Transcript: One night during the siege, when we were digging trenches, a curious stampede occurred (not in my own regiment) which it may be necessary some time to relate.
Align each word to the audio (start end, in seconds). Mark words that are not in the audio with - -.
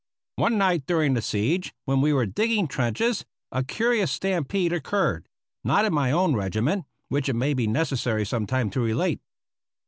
One 0.37 0.57
night 0.57 0.87
during 0.87 1.13
the 1.13 1.21
siege, 1.21 1.75
when 1.85 2.01
we 2.01 2.11
were 2.11 2.25
digging 2.25 2.67
trenches, 2.67 3.23
a 3.51 3.63
curious 3.63 4.11
stampede 4.11 4.73
occurred 4.73 5.27
(not 5.63 5.85
in 5.85 5.93
my 5.93 6.11
own 6.11 6.35
regiment) 6.35 6.85
which 7.09 7.29
it 7.29 7.35
may 7.35 7.53
be 7.53 7.67
necessary 7.67 8.25
some 8.25 8.47
time 8.47 8.71
to 8.71 8.79
relate. 8.79 9.21